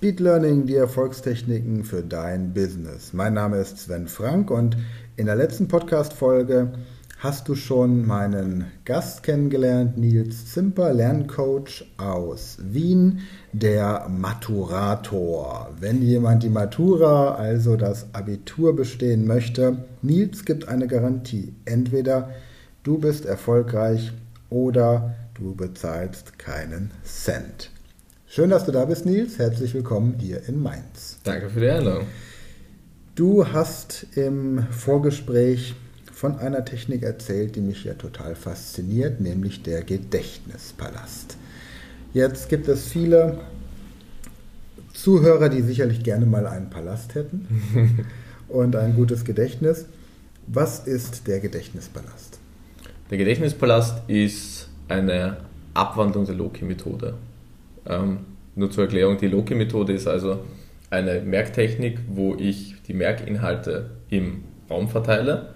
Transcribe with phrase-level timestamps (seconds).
[0.00, 3.12] Speed Learning, die Erfolgstechniken für dein Business.
[3.12, 4.78] Mein Name ist Sven Frank und
[5.16, 6.72] in der letzten Podcast-Folge
[7.18, 13.20] hast du schon meinen Gast kennengelernt, Nils Zimper, Lerncoach aus Wien,
[13.52, 15.68] der Maturator.
[15.78, 21.52] Wenn jemand die Matura, also das Abitur bestehen möchte, Nils gibt eine Garantie.
[21.66, 22.30] Entweder
[22.84, 24.12] du bist erfolgreich
[24.48, 27.70] oder du bezahlst keinen Cent.
[28.32, 29.40] Schön, dass du da bist, Nils.
[29.40, 31.18] Herzlich willkommen hier in Mainz.
[31.24, 32.06] Danke für die Einladung.
[33.16, 35.74] Du hast im Vorgespräch
[36.12, 41.38] von einer Technik erzählt, die mich ja total fasziniert, nämlich der Gedächtnispalast.
[42.12, 43.40] Jetzt gibt es viele
[44.94, 48.06] Zuhörer, die sicherlich gerne mal einen Palast hätten
[48.48, 49.86] und ein gutes Gedächtnis.
[50.46, 52.38] Was ist der Gedächtnispalast?
[53.10, 55.38] Der Gedächtnispalast ist eine
[55.74, 57.14] Abwandlung der Loki-Methode.
[57.86, 58.18] Ähm,
[58.54, 60.40] nur zur Erklärung, die Loki-Methode ist also
[60.90, 65.54] eine Merktechnik, wo ich die Merkinhalte im Raum verteile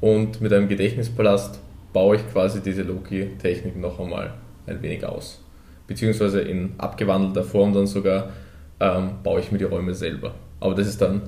[0.00, 1.60] und mit einem Gedächtnispalast
[1.92, 4.34] baue ich quasi diese Loki-Technik noch einmal
[4.66, 5.42] ein wenig aus.
[5.86, 8.30] Beziehungsweise in abgewandelter Form dann sogar
[8.78, 10.34] ähm, baue ich mir die Räume selber.
[10.60, 11.22] Aber das ist dann,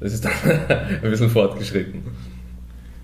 [0.00, 0.32] das ist dann
[1.02, 2.02] ein bisschen fortgeschritten.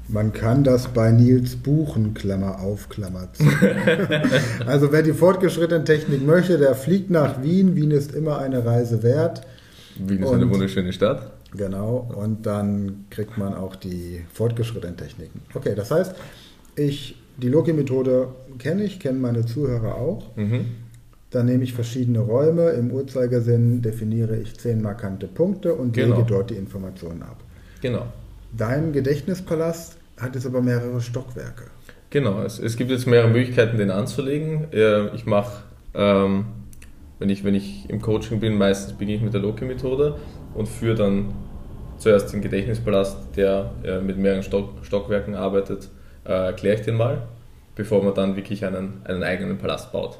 [0.08, 3.45] Man kann das bei Nils buchen, Klammer auf, Klammer zu.
[4.67, 7.77] also wer die fortgeschrittene Technik möchte, der fliegt nach Wien.
[7.77, 9.42] Wien ist immer eine Reise wert.
[9.97, 11.33] Wien ist und, eine wunderschöne Stadt.
[11.55, 15.42] Genau, und dann kriegt man auch die fortgeschrittenen Techniken.
[15.55, 16.14] Okay, das heißt,
[16.77, 20.34] ich, die Loki-Methode kenne ich, kennen meine Zuhörer auch.
[20.36, 20.67] Mhm.
[21.30, 22.70] Dann nehme ich verschiedene Räume.
[22.70, 26.17] Im Uhrzeigersinn definiere ich zehn markante Punkte und genau.
[26.17, 27.36] lege dort die Informationen ab.
[27.80, 28.06] Genau.
[28.55, 31.64] Dein Gedächtnispalast hat jetzt aber mehrere Stockwerke.
[32.11, 34.67] Genau, es, es gibt jetzt mehrere Möglichkeiten, den anzulegen.
[35.14, 35.62] Ich mache,
[35.95, 36.45] ähm,
[37.19, 40.17] wenn, ich, wenn ich im Coaching bin, meistens beginne ich mit der Loki-Methode
[40.55, 41.33] und führe dann
[41.97, 45.89] zuerst den Gedächtnispalast, der äh, mit mehreren Stock, Stockwerken arbeitet,
[46.27, 47.23] äh, erkläre ich den mal,
[47.74, 50.18] bevor man dann wirklich einen, einen eigenen Palast baut.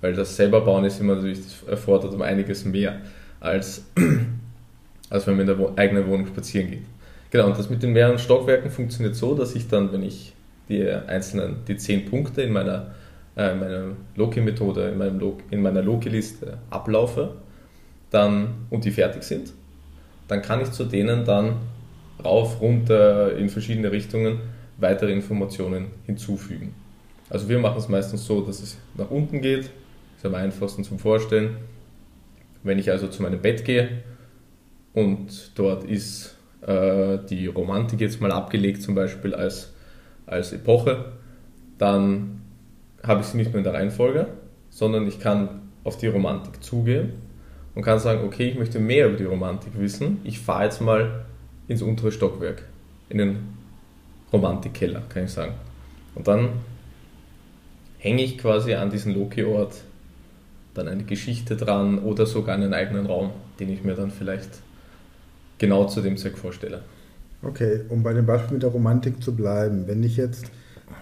[0.00, 3.00] Weil das selber bauen ist immer natürlich, das erfordert um einiges mehr,
[3.38, 3.84] als,
[5.10, 6.82] als wenn man in der eigenen Wohnung spazieren geht.
[7.30, 10.32] Genau, und das mit den mehreren Stockwerken funktioniert so, dass ich dann, wenn ich
[10.68, 12.94] die einzelnen, die zehn Punkte in meiner,
[13.36, 17.32] äh, meiner Loki-Methode, in, in meiner Loki-Liste ablaufe,
[18.10, 19.52] dann, und die fertig sind,
[20.28, 21.56] dann kann ich zu denen dann
[22.24, 24.40] rauf, runter, in verschiedene Richtungen
[24.78, 26.74] weitere Informationen hinzufügen.
[27.30, 29.70] Also wir machen es meistens so, dass es nach unten geht,
[30.16, 31.56] ist am einfachsten zum Vorstellen.
[32.62, 34.02] Wenn ich also zu meinem Bett gehe
[34.94, 39.72] und dort ist äh, die Romantik jetzt mal abgelegt, zum Beispiel als,
[40.26, 41.12] als Epoche,
[41.78, 42.40] dann
[43.02, 44.26] habe ich sie nicht mehr in der Reihenfolge,
[44.70, 47.12] sondern ich kann auf die Romantik zugehen
[47.74, 50.20] und kann sagen, okay, ich möchte mehr über die Romantik wissen.
[50.24, 51.24] Ich fahre jetzt mal
[51.68, 52.64] ins untere Stockwerk,
[53.08, 53.38] in den
[54.32, 55.54] Romantikkeller, kann ich sagen.
[56.14, 56.50] Und dann
[57.98, 59.82] hänge ich quasi an diesen Loki-Ort
[60.74, 64.50] dann eine Geschichte dran oder sogar einen eigenen Raum, den ich mir dann vielleicht
[65.58, 66.82] genau zu dem Zweck vorstelle.
[67.42, 70.50] Okay, um bei dem Beispiel mit der Romantik zu bleiben, wenn ich jetzt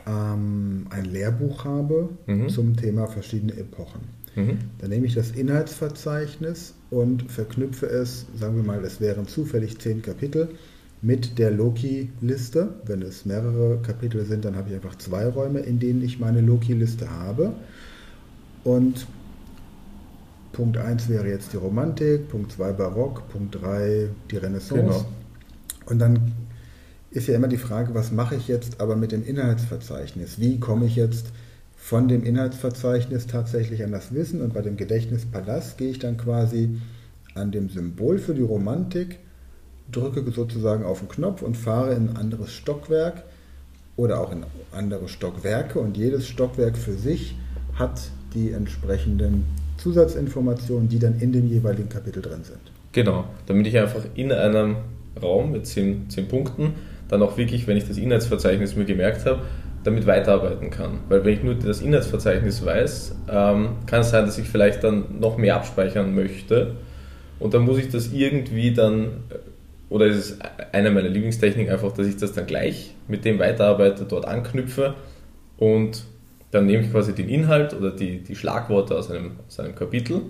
[0.07, 2.49] ähm, ein Lehrbuch habe mhm.
[2.49, 4.03] zum Thema verschiedene Epochen,
[4.35, 4.59] mhm.
[4.79, 10.03] dann nehme ich das Inhaltsverzeichnis und verknüpfe es, sagen wir mal, es wären zufällig zehn
[10.03, 10.49] Kapitel,
[11.03, 12.75] mit der Loki-Liste.
[12.85, 16.41] Wenn es mehrere Kapitel sind, dann habe ich einfach zwei Räume, in denen ich meine
[16.41, 17.53] Loki-Liste habe.
[18.65, 19.07] Und
[20.57, 24.83] Punkt 1 wäre jetzt die Romantik, Punkt 2 Barock, Punkt 3 die Renaissance.
[24.83, 25.05] Genau.
[25.85, 26.33] Und dann
[27.11, 30.41] ist ja immer die Frage, was mache ich jetzt aber mit dem Inhaltsverzeichnis?
[30.41, 31.27] Wie komme ich jetzt
[31.77, 34.41] von dem Inhaltsverzeichnis tatsächlich an das Wissen?
[34.41, 36.81] Und bei dem Gedächtnispalast gehe ich dann quasi
[37.35, 39.19] an dem Symbol für die Romantik,
[39.93, 43.25] drücke sozusagen auf den Knopf und fahre in ein anderes Stockwerk
[43.97, 47.37] oder auch in andere Stockwerke und jedes Stockwerk für sich
[47.75, 49.45] hat die entsprechenden
[49.77, 52.61] Zusatzinformationen, die dann in dem jeweiligen Kapitel drin sind.
[52.93, 54.77] Genau, damit ich einfach in einem
[55.21, 56.75] Raum mit zehn, zehn Punkten
[57.09, 59.43] dann auch wirklich, wenn ich das Inhaltsverzeichnis mir gemerkt habe,
[59.85, 60.99] damit weiterarbeiten kann.
[61.09, 65.21] Weil wenn ich nur das Inhaltsverzeichnis weiß, ähm, kann es sein, dass ich vielleicht dann
[65.21, 66.75] noch mehr abspeichern möchte.
[67.39, 69.25] Und dann muss ich das irgendwie dann,
[69.89, 70.39] oder ist es
[70.73, 74.95] eine meiner Lieblingstechniken einfach, dass ich das dann gleich mit dem weiterarbeite, dort anknüpfe
[75.59, 76.05] und
[76.51, 80.23] dann nehme ich quasi den Inhalt oder die, die Schlagworte aus einem, aus einem Kapitel,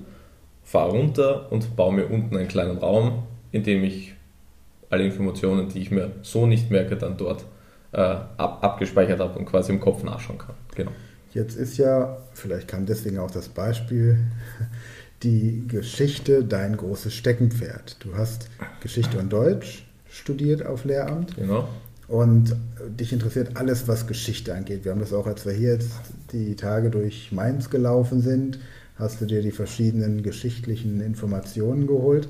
[0.63, 4.15] fahre runter und baue mir unten einen kleinen Raum, in dem ich
[4.91, 7.45] alle Informationen, die ich mir so nicht merke, dann dort
[7.93, 10.55] äh, ab, abgespeichert habe und quasi im Kopf nachschauen kann.
[10.75, 10.93] Genau.
[11.33, 14.19] Jetzt ist ja, vielleicht kam deswegen auch das Beispiel,
[15.23, 17.97] die Geschichte dein großes Steckenpferd.
[18.01, 18.49] Du hast
[18.81, 21.37] Geschichte und Deutsch studiert auf Lehramt.
[21.37, 21.69] Genau.
[22.09, 22.55] Und
[23.01, 24.85] dich interessiert alles, was Geschichte angeht.
[24.85, 25.91] Wir haben das auch, als wir hier jetzt
[26.33, 28.59] die Tage durch Mainz gelaufen sind,
[28.97, 32.29] hast du dir die verschiedenen geschichtlichen Informationen geholt.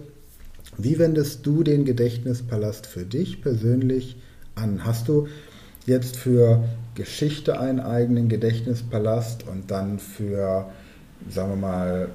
[0.78, 4.17] Wie wendest du den Gedächtnispalast für dich persönlich
[4.55, 4.84] an?
[4.84, 5.28] Hast du
[5.87, 6.64] jetzt für
[6.94, 10.67] Geschichte einen eigenen Gedächtnispalast und dann für,
[11.31, 12.08] sagen wir mal,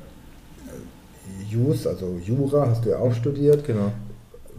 [1.49, 3.65] Jus, also Jura, hast du ja auch studiert.
[3.65, 3.91] Genau.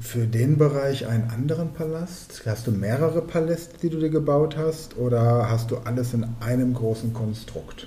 [0.02, 2.42] Für den Bereich einen anderen Palast?
[2.44, 4.98] Hast du mehrere Paläste, die du dir gebaut hast?
[4.98, 7.86] Oder hast du alles in einem großen Konstrukt?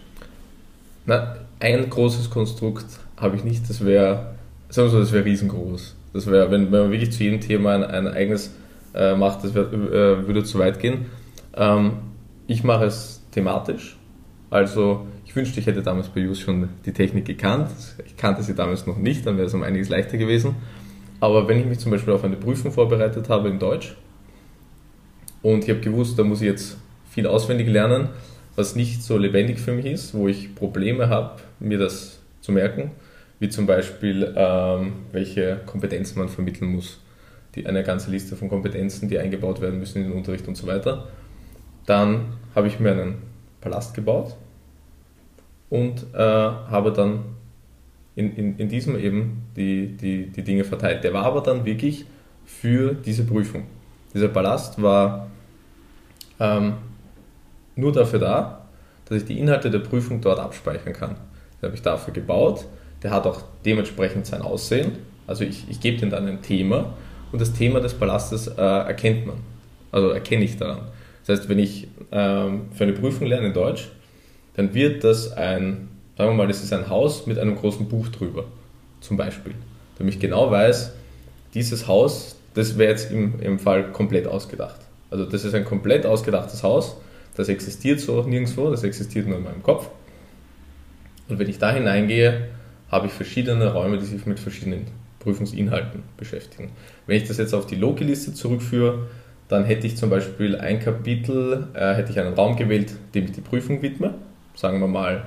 [1.05, 2.85] Na, ein großes Konstrukt
[3.17, 3.69] habe ich nicht.
[3.69, 4.33] Das wäre,
[4.69, 5.93] sagen wir so, das wäre riesengroß.
[6.13, 8.51] Das wäre, wenn, wenn man wirklich zu jedem Thema ein, ein eigenes
[8.93, 11.07] äh, macht, das wär, äh, würde zu weit gehen.
[11.53, 11.97] Ähm,
[12.47, 13.97] ich mache es thematisch.
[14.49, 17.71] Also ich wünschte, ich hätte damals bei Jus schon die Technik gekannt.
[18.05, 20.55] Ich kannte sie damals noch nicht, dann wäre es um einiges leichter gewesen.
[21.19, 23.95] Aber wenn ich mich zum Beispiel auf eine Prüfung vorbereitet habe in Deutsch
[25.41, 26.77] und ich habe gewusst, da muss ich jetzt
[27.09, 28.09] viel auswendig lernen,
[28.55, 32.91] was nicht so lebendig für mich ist, wo ich Probleme habe, mir das zu merken,
[33.39, 36.99] wie zum Beispiel, ähm, welche Kompetenzen man vermitteln muss.
[37.55, 40.67] Die, eine ganze Liste von Kompetenzen, die eingebaut werden müssen in den Unterricht und so
[40.67, 41.07] weiter.
[41.85, 43.15] Dann habe ich mir einen
[43.61, 44.35] Palast gebaut
[45.69, 47.34] und äh, habe dann
[48.15, 51.03] in, in, in diesem eben die, die, die Dinge verteilt.
[51.03, 52.05] Der war aber dann wirklich
[52.45, 53.63] für diese Prüfung.
[54.13, 55.27] Dieser Palast war
[56.39, 56.73] ähm,
[57.75, 58.65] nur dafür da,
[59.05, 61.15] dass ich die Inhalte der Prüfung dort abspeichern kann.
[61.61, 62.65] Den habe ich dafür gebaut.
[63.03, 64.93] Der hat auch dementsprechend sein Aussehen.
[65.27, 66.93] Also ich, ich gebe dem dann ein Thema
[67.31, 69.37] und das Thema des Palastes äh, erkennt man.
[69.91, 70.87] Also erkenne ich daran.
[71.25, 73.89] Das heißt, wenn ich ähm, für eine Prüfung lerne in Deutsch,
[74.55, 78.07] dann wird das ein, sagen wir mal, das ist ein Haus mit einem großen Buch
[78.09, 78.45] drüber,
[79.01, 79.55] zum Beispiel.
[79.97, 80.93] Damit ich genau weiß,
[81.53, 84.81] dieses Haus, das wäre jetzt im, im Fall komplett ausgedacht.
[85.09, 86.97] Also das ist ein komplett ausgedachtes Haus
[87.35, 89.89] das existiert so nirgendwo, das existiert nur in meinem Kopf.
[91.27, 92.47] Und wenn ich da hineingehe,
[92.89, 94.87] habe ich verschiedene Räume, die sich mit verschiedenen
[95.19, 96.71] Prüfungsinhalten beschäftigen.
[97.07, 99.07] Wenn ich das jetzt auf die Loki-Liste zurückführe,
[99.47, 103.31] dann hätte ich zum Beispiel ein Kapitel, äh, hätte ich einen Raum gewählt, dem ich
[103.31, 104.13] die Prüfung widme.
[104.55, 105.25] Sagen wir mal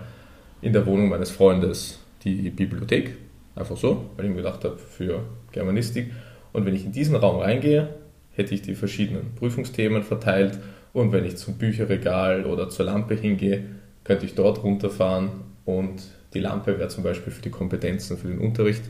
[0.60, 3.16] in der Wohnung meines Freundes die Bibliothek.
[3.54, 6.12] Einfach so, weil ich mir gedacht habe, für Germanistik.
[6.52, 7.88] Und wenn ich in diesen Raum reingehe,
[8.32, 10.58] hätte ich die verschiedenen Prüfungsthemen verteilt
[10.92, 13.64] und wenn ich zum Bücherregal oder zur Lampe hingehe,
[14.04, 15.30] könnte ich dort runterfahren
[15.64, 16.02] und
[16.34, 18.84] die Lampe wäre zum Beispiel für die Kompetenzen für den Unterricht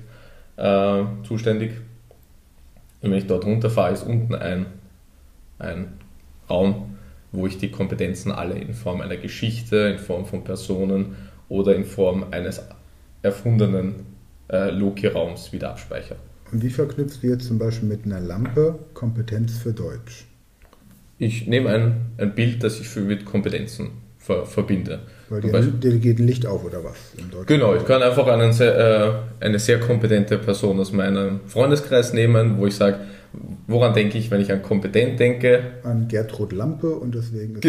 [0.57, 1.73] äh, zuständig.
[3.01, 4.67] Und wenn ich dort runterfahre, ist unten ein,
[5.59, 5.93] ein
[6.49, 6.97] Raum,
[7.33, 11.17] wo ich die Kompetenzen alle in Form einer Geschichte, in Form von Personen
[11.49, 12.63] oder in Form eines
[13.23, 14.07] erfundenen
[14.51, 16.17] äh, Loki-Raums wieder abspeichere.
[16.53, 20.29] Und wie verknüpfst du jetzt zum Beispiel mit einer Lampe Kompetenz für Deutsch?
[21.19, 25.01] ich nehme ein, ein Bild, das ich für, mit Kompetenzen ver, verbinde.
[25.29, 26.97] Weil dir, dir geht ein Licht auf oder was?
[27.47, 32.59] genau, ich kann einfach einen sehr, äh, eine sehr kompetente Person aus meinem Freundeskreis nehmen,
[32.59, 33.01] wo ich sage,
[33.67, 35.61] woran denke ich, wenn ich an kompetent denke?
[35.83, 37.61] An Gertrud Lampe und deswegen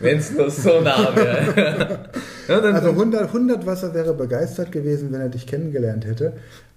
[0.00, 2.10] Wenn es nur so nah wäre.
[2.48, 6.34] ja, also 100, 100 Wasser wäre begeistert gewesen, wenn er dich kennengelernt hätte.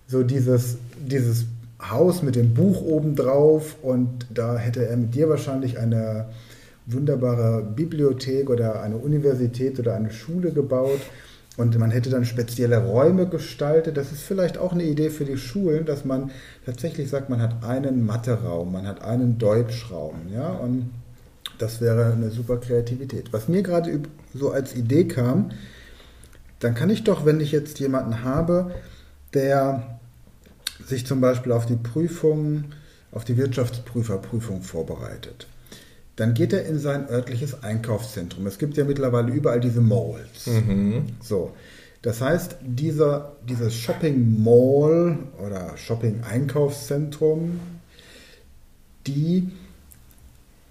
[0.07, 1.45] So dieses, dieses
[1.81, 6.25] Haus mit dem Buch obendrauf und da hätte er mit dir wahrscheinlich eine
[6.85, 10.99] wunderbare Bibliothek oder eine Universität oder eine Schule gebaut
[11.57, 13.97] und man hätte dann spezielle Räume gestaltet.
[13.97, 16.31] Das ist vielleicht auch eine Idee für die Schulen, dass man
[16.65, 20.91] tatsächlich sagt, man hat einen Matheraum, man hat einen Deutschraum, ja, und
[21.59, 23.31] das wäre eine super Kreativität.
[23.31, 23.99] Was mir gerade
[24.33, 25.51] so als Idee kam,
[26.59, 28.73] dann kann ich doch, wenn ich jetzt jemanden habe,
[29.33, 29.99] der
[30.85, 32.65] sich zum Beispiel auf die Prüfung,
[33.11, 35.47] auf die Wirtschaftsprüferprüfung vorbereitet,
[36.15, 38.45] dann geht er in sein örtliches Einkaufszentrum.
[38.45, 40.47] Es gibt ja mittlerweile überall diese Malls.
[40.47, 41.05] Mhm.
[41.21, 41.51] So.
[42.03, 47.59] Das heißt, dieser, dieses Shopping Mall oder Shopping Einkaufszentrum,
[49.07, 49.49] die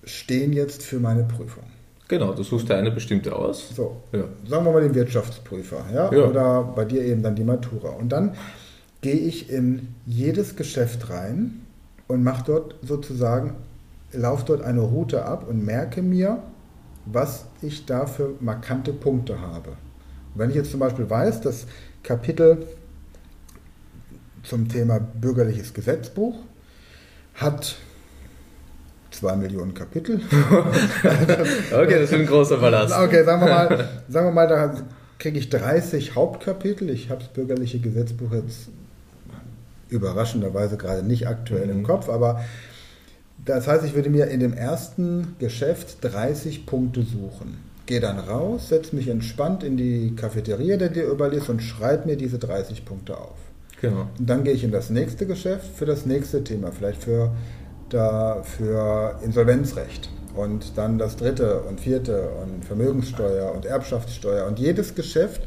[0.04, 1.64] stehen jetzt für meine Prüfung.
[2.08, 3.74] Genau, du suchst dir eine bestimmte aus.
[3.74, 4.24] So, ja.
[4.46, 6.12] sagen wir mal den Wirtschaftsprüfer, ja?
[6.12, 6.28] ja?
[6.28, 7.90] Oder bei dir eben dann die Matura.
[7.90, 8.34] Und dann
[9.00, 11.62] gehe ich in jedes Geschäft rein
[12.08, 13.54] und mache dort sozusagen,
[14.12, 16.42] laufe dort eine Route ab und merke mir,
[17.06, 19.70] was ich da für markante Punkte habe.
[19.70, 21.66] Und wenn ich jetzt zum Beispiel weiß, das
[22.02, 22.66] Kapitel
[24.42, 26.36] zum Thema bürgerliches Gesetzbuch
[27.34, 27.76] hat
[29.10, 30.20] zwei Millionen Kapitel.
[31.72, 32.94] okay, das ist ein großer Palast.
[32.96, 34.74] Okay, sagen wir mal, sagen wir mal da
[35.18, 36.90] kriege ich 30 Hauptkapitel.
[36.90, 38.68] Ich habe das bürgerliche Gesetzbuch jetzt
[39.88, 41.72] überraschenderweise gerade nicht aktuell mhm.
[41.72, 42.42] im Kopf, aber
[43.44, 47.58] das heißt, ich würde mir in dem ersten Geschäft 30 Punkte suchen.
[47.86, 52.16] Gehe dann raus, setze mich entspannt in die Cafeteria, der dir überlässt und schreibe mir
[52.16, 53.36] diese 30 Punkte auf.
[53.80, 54.08] Genau.
[54.16, 57.32] Und dann gehe ich in das nächste Geschäft für das nächste Thema, vielleicht für,
[57.88, 60.08] da, für Insolvenzrecht.
[60.34, 64.46] Und dann das dritte und vierte und Vermögenssteuer und Erbschaftssteuer.
[64.46, 65.42] Und jedes Geschäft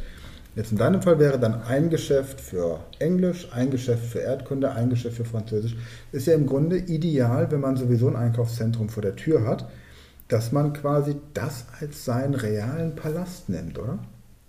[0.56, 4.90] Jetzt in deinem Fall wäre dann ein Geschäft für Englisch, ein Geschäft für Erdkunde, ein
[4.90, 5.76] Geschäft für Französisch.
[6.14, 9.70] Ist ja im Grunde ideal, wenn man sowieso ein Einkaufszentrum vor der Tür hat,
[10.30, 14.00] dass man quasi das als seinen realen Palast nimmt, oder?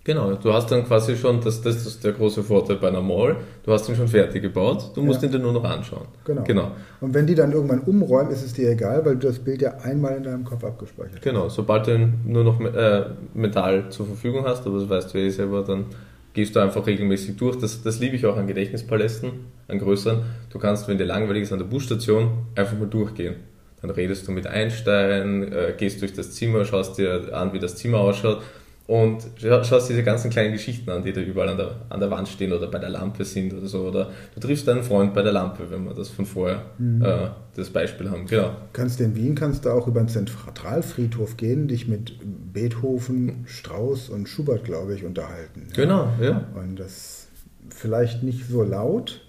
[0.07, 3.35] Genau, du hast dann quasi schon, das, das ist der große Vorteil bei einer Mall,
[3.63, 5.27] du hast ihn schon fertig gebaut, du musst ja.
[5.27, 6.05] ihn dir nur noch anschauen.
[6.23, 6.43] Genau.
[6.43, 6.71] genau.
[7.01, 9.71] Und wenn die dann irgendwann umräumen, ist es dir egal, weil du das Bild ja
[9.83, 11.23] einmal in deinem Kopf abgespeichert hast.
[11.23, 15.29] Genau, sobald du nur noch äh, Metall zur Verfügung hast, aber das weißt du eh
[15.29, 15.87] selber, dann
[16.31, 17.57] gehst du einfach regelmäßig durch.
[17.57, 19.31] Das, das liebe ich auch an Gedächtnispalästen,
[19.67, 20.21] an größeren.
[20.49, 23.35] Du kannst, wenn dir langweilig ist an der Busstation, einfach mal durchgehen.
[23.81, 27.75] Dann redest du mit Einstein, äh, gehst durch das Zimmer, schaust dir an, wie das
[27.75, 28.41] Zimmer ausschaut
[28.87, 32.29] und schaust diese ganzen kleinen Geschichten an, die da überall an der, an der Wand
[32.29, 33.81] stehen oder bei der Lampe sind oder so.
[33.89, 37.03] Oder du triffst deinen Freund bei der Lampe, wenn wir das von vorher mhm.
[37.03, 37.27] äh,
[37.57, 38.25] das Beispiel haben.
[38.27, 38.55] Genau.
[38.71, 42.13] Kannst du in Wien kannst du auch über den Zentralfriedhof gehen, dich mit
[42.53, 45.67] Beethoven, Strauss und Schubert, glaube ich, unterhalten.
[45.75, 46.45] Genau, ja.
[46.55, 47.27] Und das
[47.69, 49.19] vielleicht nicht so laut,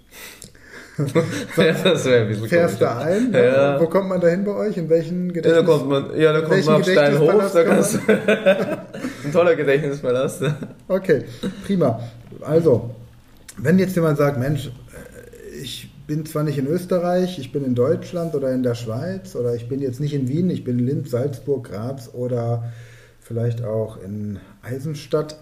[1.57, 3.31] ja, das wäre ein bisschen Fährst da ein?
[3.33, 3.79] Ja.
[3.79, 4.77] Wo kommt man da hin bei euch?
[4.77, 5.53] In welchen Gedächtnis?
[5.53, 7.53] Ja, da kommt man, ja, da kommt man auf Steinhof.
[7.53, 10.43] Da kannst ein toller Gedächtnispalast.
[10.87, 11.23] Okay,
[11.65, 11.99] prima.
[12.41, 12.91] Also,
[13.57, 17.75] wenn jetzt jemand sagt, Mensch, äh, ich bin zwar nicht in Österreich, ich bin in
[17.75, 20.85] Deutschland oder in der Schweiz oder ich bin jetzt nicht in Wien, ich bin in
[20.85, 22.71] Linz, Salzburg, Graz oder
[23.19, 25.37] vielleicht auch in Eisenstadt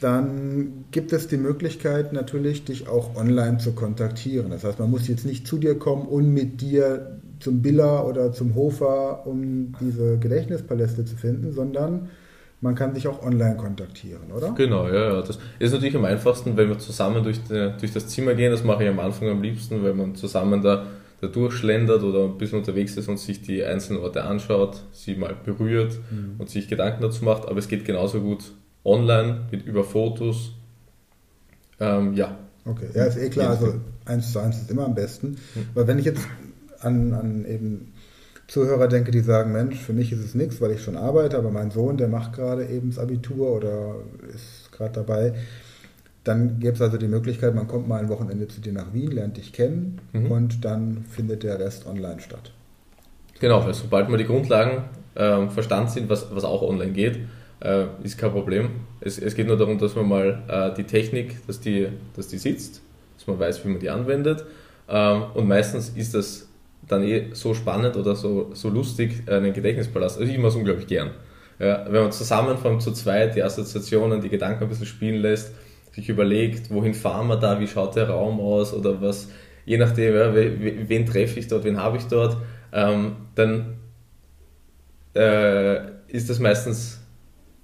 [0.00, 4.50] dann gibt es die Möglichkeit natürlich, dich auch online zu kontaktieren.
[4.50, 8.32] Das heißt, man muss jetzt nicht zu dir kommen und mit dir zum Biller oder
[8.32, 12.08] zum Hofer, um diese Gedächtnispaläste zu finden, sondern
[12.62, 14.52] man kann sich auch online kontaktieren, oder?
[14.52, 15.22] Genau, ja, ja.
[15.22, 18.50] Das ist natürlich am einfachsten, wenn wir zusammen durch, die, durch das Zimmer gehen.
[18.52, 20.86] Das mache ich am Anfang am liebsten, wenn man zusammen da,
[21.20, 25.34] da durchschlendert oder ein bisschen unterwegs ist und sich die einzelnen Orte anschaut, sie mal
[25.42, 26.34] berührt mhm.
[26.38, 27.48] und sich Gedanken dazu macht.
[27.48, 28.52] Aber es geht genauso gut
[28.84, 30.52] online mit über Fotos.
[31.78, 32.38] Ähm, ja.
[32.64, 35.38] Okay, ja, ist eh klar, also eins zu eins ist immer am besten.
[35.74, 36.26] Weil wenn ich jetzt
[36.80, 37.92] an, an eben
[38.48, 41.50] Zuhörer denke, die sagen, Mensch, für mich ist es nichts, weil ich schon arbeite, aber
[41.50, 43.94] mein Sohn, der macht gerade eben das Abitur oder
[44.34, 45.34] ist gerade dabei,
[46.24, 49.12] dann gäbe es also die Möglichkeit, man kommt mal ein Wochenende zu dir nach Wien,
[49.12, 50.30] lernt dich kennen mhm.
[50.30, 52.52] und dann findet der Rest online statt.
[53.38, 54.84] Genau, weil sobald mal die Grundlagen
[55.14, 57.20] äh, verstanden sind, was, was auch online geht,
[57.60, 58.70] äh, ist kein Problem.
[59.00, 62.38] Es, es geht nur darum, dass man mal äh, die Technik, dass die, dass die
[62.38, 62.82] sitzt,
[63.16, 64.44] dass man weiß, wie man die anwendet.
[64.88, 66.48] Ähm, und meistens ist das
[66.88, 70.18] dann eh so spannend oder so, so lustig, einen Gedächtnispalast.
[70.18, 71.10] Also ich mache es unglaublich gern.
[71.58, 75.52] Ja, wenn man zusammen von zu zweit die Assoziationen, die Gedanken ein bisschen spielen lässt,
[75.92, 79.28] sich überlegt, wohin fahren wir da, wie schaut der Raum aus oder was,
[79.66, 82.38] je nachdem, ja, wen, wen treffe ich dort, wen habe ich dort,
[82.72, 83.74] ähm, dann
[85.14, 86.99] äh, ist das meistens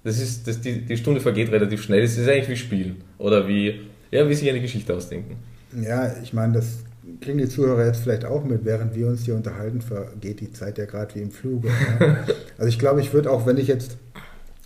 [0.07, 2.01] das ist, das, die, die Stunde vergeht relativ schnell.
[2.05, 3.81] Es ist eigentlich wie Spielen oder wie,
[4.13, 5.37] ja, wie sich eine Geschichte ausdenken.
[5.83, 6.85] Ja, ich meine, das
[7.21, 10.79] kriegen die Zuhörer jetzt vielleicht auch mit, während wir uns hier unterhalten, vergeht die Zeit
[10.79, 11.69] ja gerade wie im Fluge.
[12.01, 12.19] Ja.
[12.59, 13.99] Also ich glaube, ich würde auch, wenn ich jetzt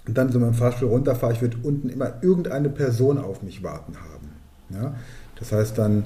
[0.06, 3.94] dann so mit dem Fahrstuhl runterfahre, ich würde unten immer irgendeine Person auf mich warten
[3.96, 4.28] haben.
[4.68, 4.94] Ja?
[5.38, 6.04] Das heißt dann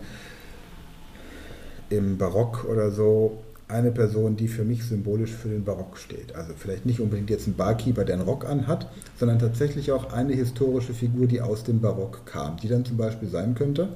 [1.90, 6.34] im Barock oder so eine Person, die für mich symbolisch für den Barock steht.
[6.34, 10.34] Also vielleicht nicht unbedingt jetzt ein Barkeeper, der einen Rock anhat, sondern tatsächlich auch eine
[10.34, 13.88] historische Figur, die aus dem Barock kam, die dann zum Beispiel sein könnte.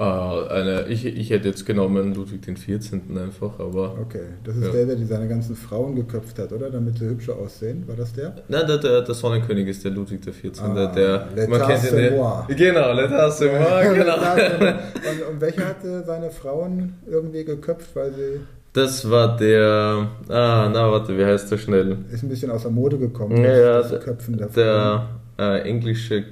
[0.00, 3.18] Ah, eine, ich, ich hätte jetzt genommen Ludwig den 14.
[3.18, 3.98] einfach, aber.
[4.00, 4.72] Okay, das ist ja.
[4.72, 6.70] der, der seine ganzen Frauen geköpft hat, oder?
[6.70, 7.84] Damit sie hübscher aussehen.
[7.86, 8.34] War das der?
[8.48, 10.64] Nein, der, der, der Sonnenkönig ist der Ludwig der 14.
[10.64, 11.96] Ah, der, man kennt ihn.
[11.96, 14.14] Der, genau, L'État c'est moi, genau.
[14.14, 18.40] und, und welcher hatte seine Frauen irgendwie geköpft, weil sie.
[18.72, 20.08] Das war der.
[20.30, 21.98] Ah, na, warte, wie heißt der schnell?
[22.10, 23.36] Ist ein bisschen aus der Mode gekommen.
[23.44, 26.24] Ja, ja der, Köpfen der, der äh, englische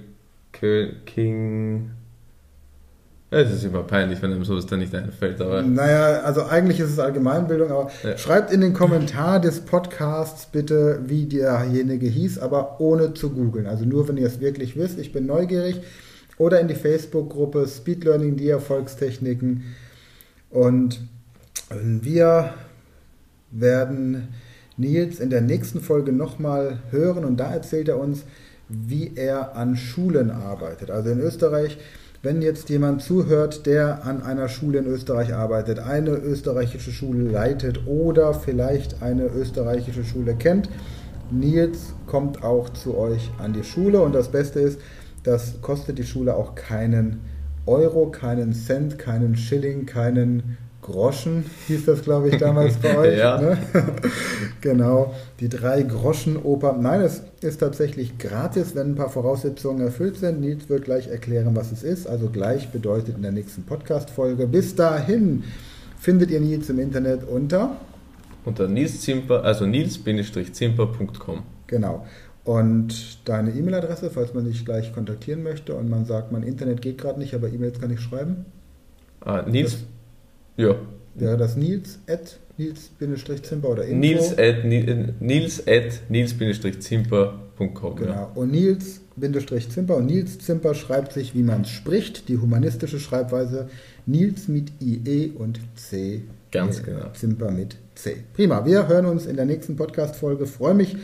[1.04, 1.90] King.
[3.30, 5.38] Es ist immer peinlich, wenn einem sowas dann nicht einfällt.
[5.42, 8.16] Aber naja, also eigentlich ist es Allgemeinbildung, aber ja.
[8.16, 13.66] schreibt in den Kommentar des Podcasts bitte, wie derjenige hieß, aber ohne zu googeln.
[13.66, 14.99] Also nur, wenn ihr es wirklich wisst.
[14.99, 15.82] Ich bin neugierig.
[16.38, 19.75] Oder in die Facebook-Gruppe Speed Learning, die Erfolgstechniken.
[20.50, 21.00] Und
[21.70, 22.54] wir
[23.50, 24.28] werden
[24.78, 28.25] Nils in der nächsten Folge nochmal hören und da erzählt er uns,
[28.68, 30.90] wie er an Schulen arbeitet.
[30.90, 31.78] Also in Österreich,
[32.22, 37.87] wenn jetzt jemand zuhört, der an einer Schule in Österreich arbeitet, eine österreichische Schule leitet
[37.87, 40.68] oder vielleicht eine österreichische Schule kennt,
[41.30, 44.00] Nils kommt auch zu euch an die Schule.
[44.00, 44.80] Und das Beste ist,
[45.22, 47.20] das kostet die Schule auch keinen
[47.66, 50.56] Euro, keinen Cent, keinen Schilling, keinen
[50.88, 53.18] Groschen, hieß das, glaube ich, damals bei euch.
[53.18, 53.40] ja.
[53.40, 53.59] Ne?
[54.61, 56.76] genau, die drei Groschen-Oper.
[56.80, 60.40] Nein, es ist tatsächlich gratis, wenn ein paar Voraussetzungen erfüllt sind.
[60.40, 62.07] Nils wird gleich erklären, was es ist.
[62.09, 64.47] Also gleich bedeutet in der nächsten Podcast-Folge.
[64.47, 65.45] Bis dahin
[65.99, 67.76] findet ihr Nils im Internet unter
[68.45, 71.42] unter Nils Zimper, also nils-zimper.com.
[71.66, 72.07] Genau.
[72.45, 76.97] Und deine E-Mail-Adresse, falls man dich gleich kontaktieren möchte und man sagt, mein Internet geht
[76.97, 78.47] gerade nicht, aber E-Mails kann ich schreiben.
[79.21, 79.73] Ah, Nils?
[79.73, 79.80] Das,
[80.58, 80.74] ja.
[81.14, 83.98] Wäre das Nils at Nils-Zimper oder Info?
[83.98, 87.96] Nils at Nils at Nils-Zimper.com.
[87.96, 88.12] Genau.
[88.12, 88.30] Ja.
[88.34, 93.68] Und Nils-Zimper und Nils Zimper schreibt sich, wie man es spricht, die humanistische Schreibweise
[94.06, 96.22] Nils mit IE und C.
[96.52, 97.10] Ganz genau.
[97.14, 98.24] Zimper mit C.
[98.34, 98.64] Prima.
[98.64, 100.46] Wir hören uns in der nächsten Podcast-Folge.
[100.46, 100.96] Freue mich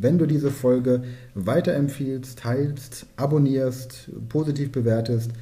[0.00, 1.02] wenn du diese Folge
[1.34, 5.32] weiterempfiehlst, teilst, abonnierst, positiv bewertest.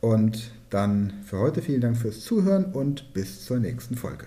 [0.00, 4.26] Und dann für heute vielen Dank fürs Zuhören und bis zur nächsten Folge.